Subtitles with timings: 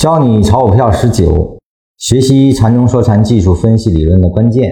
[0.00, 1.58] 教你炒股票十九，
[1.98, 4.64] 学习禅中说禅技术分析理论的关键。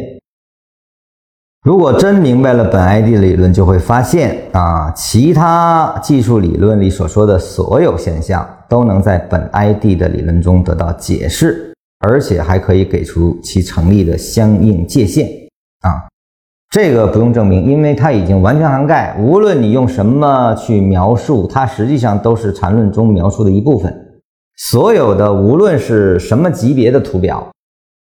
[1.62, 15.28] 如果真明白了本 ID 理论，就会发现啊，其他技术理论里所说的所有现象，都能在本 ID 的理论中得到解释，而且还可以给出其成立的相应界限
[15.82, 16.08] 啊。
[16.70, 24.06] 这个不用证明，因为它已经完全涵盖，无论你用什么去描述，它实际上都是禅论中描述的一部分。
[24.58, 27.48] 所有的无论是什么级别的图表，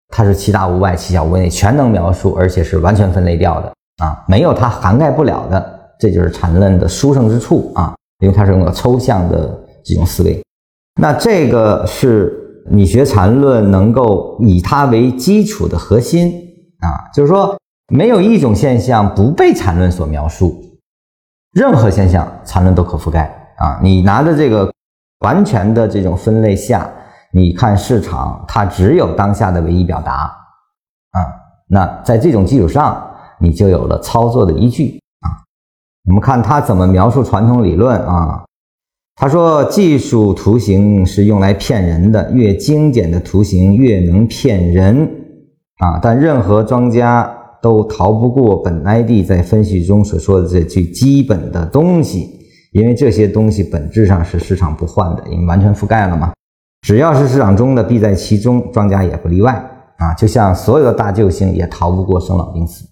[0.09, 3.71] 它是七大无外，七小无内，全能描述，而且是完全分类掉的
[4.03, 10.41] 啊，没有它涵盖不了的，这就是禅论的殊胜之处啊，因为它是用了抽象的这种思维。
[10.99, 16.33] 那这个是你学禅论能够以它为基础的核心
[16.79, 17.55] 啊，就是说
[17.93, 20.59] 没有一种现象不被禅论所描述，
[21.53, 24.67] 任何现象禅论都可覆盖啊，你拿着这个。
[25.19, 26.89] 完全的这种分类下，
[27.33, 30.13] 你看市场，它只有当下的唯一表达，
[31.11, 31.19] 啊，
[31.67, 33.05] 那在这种基础上，
[33.39, 35.27] 你就有了操作的依据啊。
[36.05, 38.45] 我们看他怎么描述传统理论啊？
[39.17, 45.05] 他说，技术图形是用来骗人的，越精简的图形越能骗人
[45.79, 45.99] 啊。
[46.01, 47.29] 但任何庄家
[47.61, 52.38] 都逃不过本 ID 在分析中所说的这最基本的东西。
[52.71, 56.31] 因为这些东西本质上是市场不换的，因为完全覆盖了嘛。
[56.81, 59.53] 只要是市场中的，必在其中，庄家也不例外
[59.97, 60.13] 啊。
[60.13, 62.85] 就像所有的大救星也逃不过生老病死。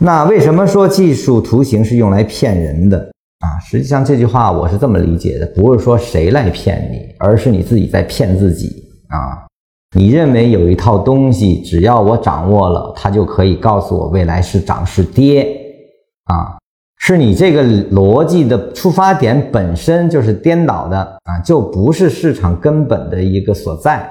[0.00, 2.98] 那为什么说技术图形是用来骗人的
[3.38, 3.58] 啊？
[3.64, 9.46] 实际上这句话我是这么理解的，不是说谁来骗你，而是你自己在骗自己啊。
[9.96, 15.46] 你认为有一套东西，只要我掌握了，它就可以告诉我未来是涨是跌
[16.24, 16.58] 啊。
[17.06, 24.02] 是你这个逻辑的出发点本身就是颠倒的啊，就不是市场根本的一个所在，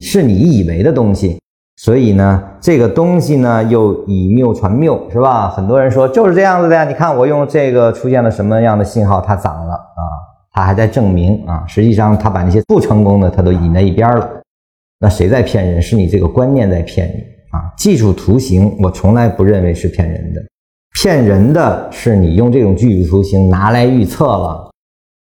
[0.00, 1.38] 是你以为的东西。
[1.76, 5.48] 所以呢，这个东西呢又以谬传谬，是吧？
[5.48, 6.82] 很多人说就是这样子的呀。
[6.82, 10.02] 你看我用这个出现了什么样的信号，它涨了啊，
[10.50, 14.28] 它还在证明啊，实际上它把那些不成功的它都引在一边了。
[14.98, 15.80] 那谁在骗人？
[15.80, 17.22] 是你这个观念在骗你
[17.56, 17.70] 啊。
[17.76, 20.42] 技术图形我从来不认为是骗人的。
[20.94, 24.70] 骗人的是你用这种句子图形拿来预测了，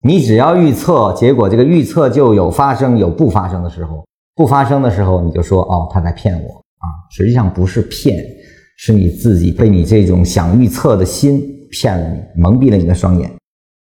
[0.03, 4.03] 你只要预测，结果这个预测就有发生有不发生的时候，
[4.35, 6.49] 不发生的时候你就说哦他在骗我
[6.79, 8.17] 啊，实际上不是骗，
[8.77, 11.41] 是你自己被你这种想预测的心
[11.71, 13.31] 骗了你，蒙蔽了你的双眼。